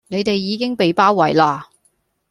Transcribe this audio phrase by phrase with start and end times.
[0.07, 1.69] 你地已經被包圍啦